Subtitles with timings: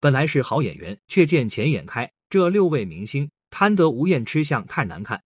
[0.00, 2.08] 本来是好演员，却见钱眼开。
[2.30, 5.20] 这六位明星贪得无厌，吃相太难看。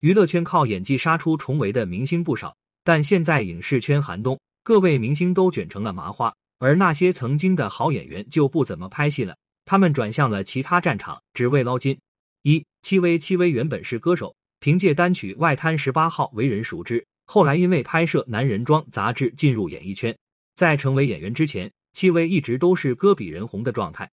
[0.00, 11.98] 娱乐圈靠演技杀出重围的明星不少，但现在影视圈寒冬，各位明星都卷成了麻花，而那些曾经的好演员就不怎么拍戏了，他们转向了其他战场，只为捞金。
[12.42, 20.14] 一戚薇，戚薇原本是歌手，凭借单曲《外滩十八号》为人熟知，后来因为拍摄男人装杂志进入演艺圈。
[20.56, 24.10] 在成为演员之前，戚薇一直都是歌比人红的状态。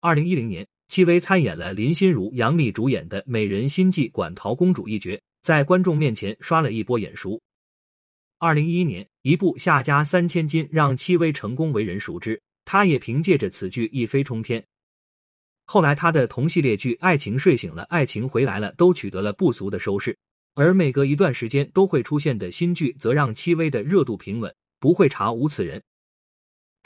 [0.00, 0.66] 二零一零年。
[0.88, 7.42] 戚薇参演了林心如、杨幂主演的《美人心计》馆陶公主一角，在观众面前刷了一波眼熟。
[8.38, 14.64] 二零一一年，一部《下家三千金》让戚薇成功为人熟知，她也凭借着此剧一飞冲天。
[15.64, 20.16] 后来，她的同系列剧《爱情睡醒了》《爱情回来了》都取得了不俗的收视，
[20.54, 25.82] 而每隔一段时间都会出现的新剧，则让戚薇的热度平稳，不会查无此人。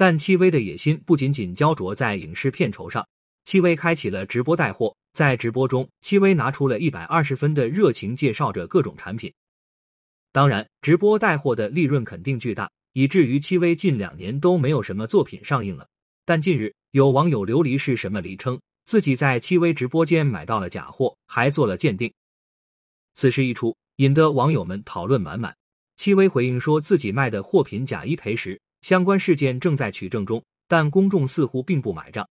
[0.00, 3.06] 但戚薇的野心不仅仅焦灼在影视片酬上。
[3.44, 9.30] 戚薇开启了直播带货，在直播中，戚薇拿出了一百二十分的热情，介绍着各种产品。
[10.32, 15.86] 当然，直播带货的利润肯定巨大，以至于戚薇近两年都没有什么作品上映了。
[16.24, 22.10] 但近日，有网友流离是什么离称自己在戚薇直播间买到了假货，还做了鉴定。
[23.14, 25.54] 此事一出，引得网友们讨论满满。
[25.98, 32.28] 戚薇回应说自己卖的货品假一赔十，相关事件正在取证中，但公众似乎并不买账。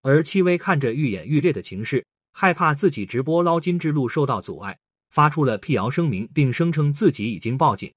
[0.00, 4.78] 而戚薇看着愈演愈烈的情势，害怕自己直播捞金之路受到阻碍，
[5.10, 7.92] 发出了辟谣声明，并声称自己已经报警。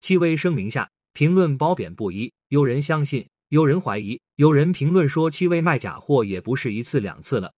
[0.00, 7.52] 戚薇声明下，评论褒贬不一，有人相信，有人怀疑，有人评论说戚薇卖假货也不是一次两次了。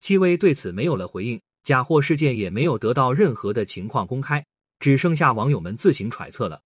[0.00, 4.44] 戚薇对此没有了回应，假货事件也没有得到任何的情况公开，
[4.78, 6.60] 只剩下网友们自行揣测了。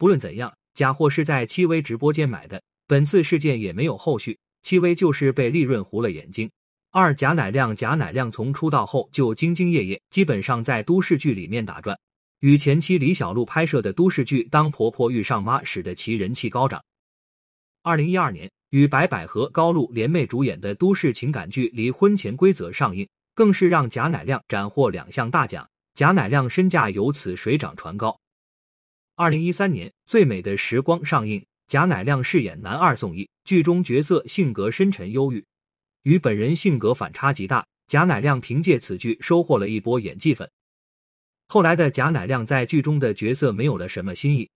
[0.00, 4.38] 不论怎样，假货是在戚薇直播间买的，本次事件也没有后续。
[4.62, 6.50] 戚薇就是被利润糊了眼睛。
[6.90, 11.94] 二贾乃亮，贾乃亮从出道后就兢兢业业，基本上在都市剧里面打转。
[12.38, 16.82] 与前妻李小璐拍摄的都市剧《当婆婆遇上妈》，使得其人气高涨。
[17.82, 28.18] 二零一二年，与白百合、高露联袂主演的都市情感剧《离婚潜规则》上映，更是让贾乃亮斩获两项大奖，贾乃亮身价由此水涨船高。
[29.20, 31.44] 二零一三年，《最美的时光》上映。
[31.68, 35.44] 贾乃亮饰演男二宋轶，剧中角色性格深沉忧郁，
[36.04, 37.66] 与本人性格反差极大。
[37.86, 40.50] 贾乃亮凭借此剧收获了一波演技粉。
[41.48, 44.48] 后来的贾乃亮在剧中的角色没有了什么新意，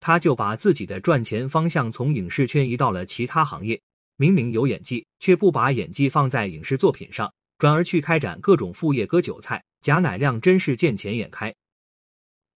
[0.00, 3.78] 他就把自己的赚钱方向从影视圈移到了其他行业。
[4.16, 9.62] 明明有演技，却不把演技放在影视作品上，转而去开展各种副业割韭菜。
[9.82, 11.54] 贾乃亮真是见钱眼开。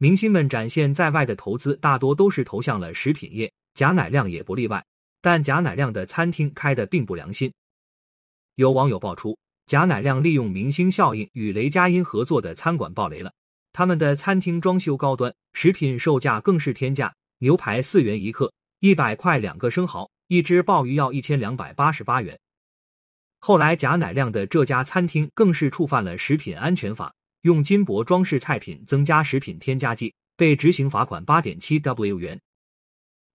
[0.01, 3.51] 明星们展现在外的投资大多都是投向了食品业。
[3.73, 4.83] 贾乃亮也不例外，
[5.21, 7.51] 但贾乃亮的餐厅开的并不良心。
[8.55, 13.29] 有网友爆出，贾乃亮利用明星效应与雷佳音合作的餐馆爆雷了。
[13.73, 22.39] 他们的餐厅装修高端，食品售价更是天价，牛排四元一克，一百块两个生蚝，一只鲍鱼要一千两百八十八元。
[23.39, 32.39] 后来贾乃亮的这家餐厅更是触犯了食品安全法，用金箔装饰菜品增加食品添加剂，被执行罚款八点七 W 元。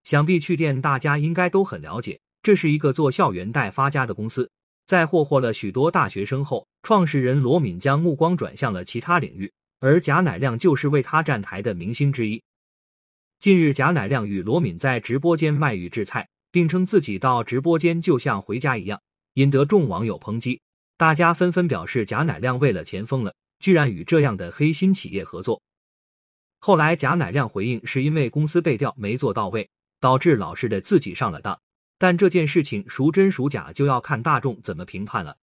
[0.02, 4.50] 想必去店大家应该都很了解，这是一个做校园贷发家的公司。
[4.86, 9.50] 在霍霍了许多大学生后，创始人罗敏将目光转向了其他领域，
[9.80, 12.42] 而贾乃亮就是为他站台的明星之一。
[13.40, 19.00] 近日，贾乃亮与罗敏在直播间卖鱼制菜，并称自己到直播间就像回家一样，
[19.34, 20.60] 引得众网友抨击。
[20.98, 25.62] 大家纷纷表示，贾乃亮为了钱疯了，居然与这样的黑心企业合作。
[26.60, 29.66] 后来，贾乃亮回应是因为公司被调没做到位。
[30.00, 31.58] 导致老实的自己上了当，
[31.96, 35.38] 但这件事情孰真孰假就要看大众怎么评判了。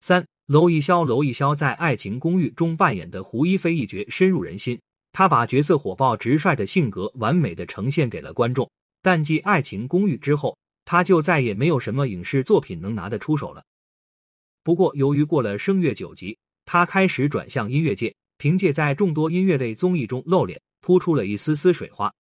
[0.00, 4.80] 三，娄艺潇，娄艺潇在《爱情公寓》中扮演的胡一菲一角深入人心，
[5.12, 8.68] 他把角色火爆直率的性格完美的呈现给了观众。
[9.02, 13.64] 但继《爱情公寓》之后，他就再也没有什么影视作品能拿得出手了。
[14.64, 16.36] 不过，由于过了声乐九级，
[16.70, 22.12] 他开始转向音乐界，凭借在众多音乐类综艺中露脸，扑出了一丝丝水花。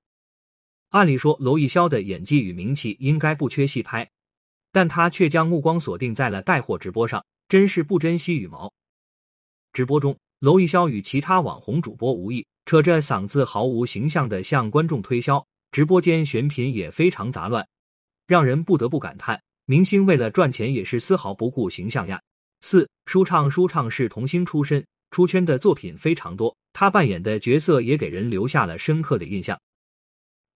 [0.91, 4.09] 按理说，娄艺潇的演技与名气应该不缺戏拍，
[4.71, 8.73] 但他却将目光锁定在了带货直播上，真是不珍惜羽毛。
[9.73, 17.67] 直播中，娄艺潇与其他网红主播无异，扯着嗓子毫无形象的向观众推销，直播间选品也非常杂乱，
[18.29, 22.23] 让人不得不感叹：明星为了赚钱也是丝毫不顾形象呀。
[22.69, 29.57] 四，舒畅，舒畅是童星出身，出圈的作品非常多，他扮演的角色也给人留下了深刻的印象。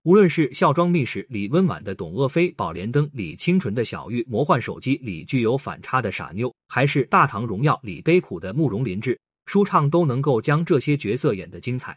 [0.03, 9.17] 无论是孝庄秘史里温婉的董鄂妃、宝莲灯里清纯的小玉、魔幻手机里具有反差的傻妞，还是大唐荣耀里悲苦的慕容林志，
[9.47, 11.97] 舒畅都能够将这些角色演得精彩。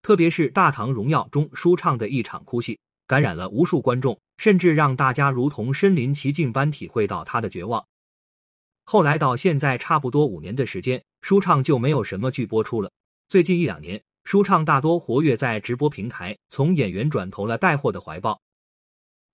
[0.00, 7.84] 特别是大唐荣耀中舒畅的一场哭戏，感染了无数观众，甚至让大家如同身临其境般体会到他的绝望。
[8.92, 12.92] 后来到现在差不多五年的时间，舒畅就没有什么剧播出了。
[13.26, 13.98] 最近一两年。
[14.24, 18.38] 舒畅大多活跃在直播平台，从演员转投了带货的怀抱。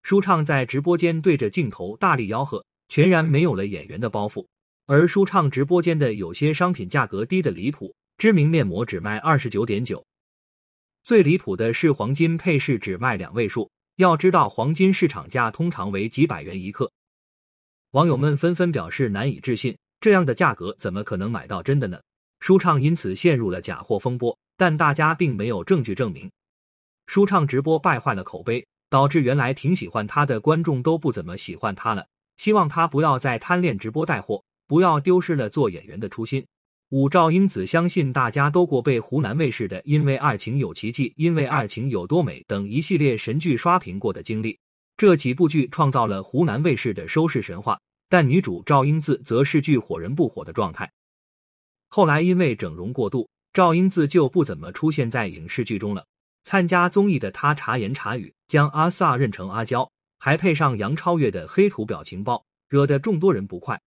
[0.04, 4.46] 舒畅在直播间对着镜头大力吆喝，全然没有了演员的包袱。
[4.86, 10.06] 而舒畅直播间的有些商品价格低的离谱，知名面膜只卖二十九点九，
[11.02, 13.68] 最离谱的是黄金配饰只卖两位数。
[13.96, 16.92] 要知道，黄金市场价通常为几百元一克。
[17.92, 21.98] 网友们纷纷表示难以置信，这样的价格怎么可能买到真的呢？
[22.40, 24.36] 舒畅因此陷入了假货风波。
[24.58, 26.28] 但大家并没有证据证明，
[27.06, 32.04] 舒畅直播败坏了口碑，导致原来挺喜欢他的观众都不怎么喜欢他了。
[32.36, 36.44] 希望他不要再贪恋直播带货，不要丢失了做演员的初心。
[36.90, 44.58] 五赵英子相信大家都过被湖南卫视的《因为爱情有奇迹》《因为爱情有多美》等一系列神剧刷屏过的经历。
[44.98, 50.92] 这几部剧创造了湖南卫视的收视神话，但女主赵英子则是剧火人不火的状态。
[51.88, 53.30] 后来因为整容过度。
[53.54, 56.06] 赵英子就不怎么出现在影视剧中了。
[56.44, 63.80] 参加综艺的她茶言茶语，将阿 sa 认成阿娇，还配上杨超越的黑土表情包，惹得众多人不快。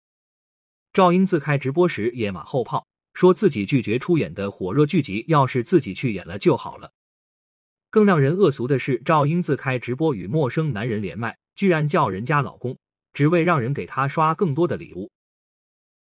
[0.93, 6.91] 赵英自开直播时也马后炮，说自己拒绝出演的火热剧集，要是自己去演了就好了。
[7.91, 12.77] 更让人恶俗的是，赵英自开直播与陌生男人连麦，居然叫人家老公，
[13.13, 15.11] 只为让人给她刷更多的礼物。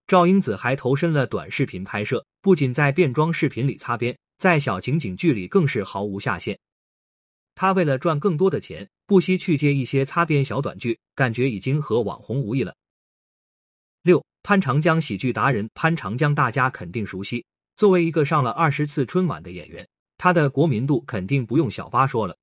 [0.06, 6.58] 赵英子还投身了短视频拍摄，不仅在变装视频里擦边，在小情景剧里更是毫无下限。
[7.54, 12.74] 他为了赚更多的钱，不惜去接一些擦边小短剧，感觉已经和网红无异了。
[14.02, 17.44] 六潘长江喜剧达人潘长江，大家肯定熟悉。
[17.76, 19.86] 作为一个上了二十次春晚的演员，
[20.18, 22.36] 他的国民度肯定不用小八说了。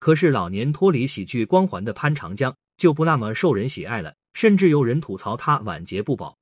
[0.00, 6.36] 可是老年脱离喜剧光环的潘长江就不那么受人喜爱了，甚至有人吐槽他晚节不保。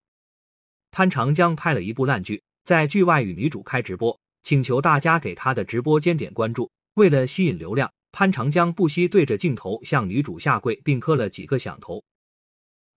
[0.90, 6.70] 潘长江拍了一部烂剧，在剧外与女主开直播，请求大家给他的直播间点关注。
[6.94, 12.02] 为了吸引流量，潘长江不惜对着镜头向女主下跪，并磕了几个响头。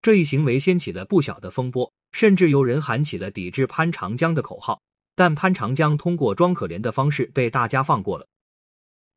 [0.02, 4.82] 这一行为掀起了不小的风波，甚至有人喊起了抵制潘长江的口号。
[5.16, 8.28] 但潘长江通过装可怜的方式被大家放过了。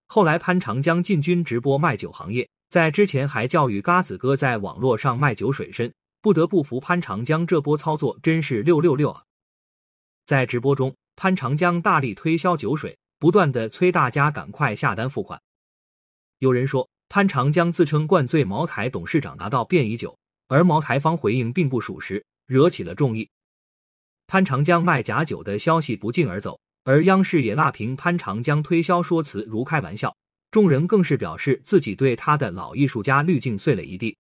[0.06, 5.92] 后来，潘长江进军直播卖酒行业，在之前还教育嘎子哥在网络上卖酒水深。
[6.22, 9.22] 不得不服潘长江这波操作，真是六六六啊！
[10.24, 15.40] 在直播中，潘长江大力推销酒水，不断的催大家赶快下单付款。
[16.40, 23.30] 有人说，潘长江自称灌醉茅台董事长拿到便宜酒，而茅台方回应并不属实，惹起了众议。
[24.28, 30.14] 潘长江卖假酒的消息不胫而走，而央视也辣评潘长江推销说辞如开玩笑，
[30.50, 34.16] 众人更是表示自己对他的老艺术家滤镜碎了一地。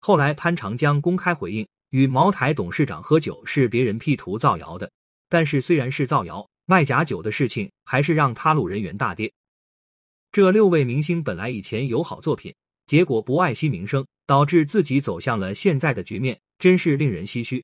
[0.00, 4.90] 后来，潘长江公开回应，与茅台董事长喝酒是别人 P 图造谣的。
[5.28, 9.30] 但是，虽然是造谣，卖假酒的事情还是让他路人缘大跌。
[10.32, 12.54] 这六位明星本来以前有好作品，
[12.86, 17.62] 结果不爱惜名声，导致自己走向了现在的局面，真是令人唏嘘。